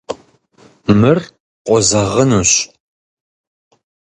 Мыр 0.99 1.19
къозэгъынущ. 1.65 2.51